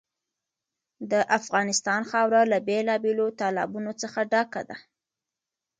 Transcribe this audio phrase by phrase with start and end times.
[1.11, 4.77] د افغانستان خاوره له بېلابېلو تالابونو څخه ډکه ده.